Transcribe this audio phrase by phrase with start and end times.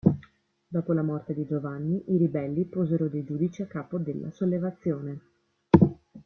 [0.67, 5.19] Dopo la morte di Giovanni, i ribelli posero dei giudici a capo della sollevazione.